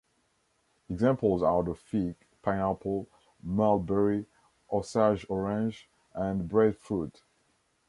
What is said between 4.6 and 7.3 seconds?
osage-orange, and breadfruit.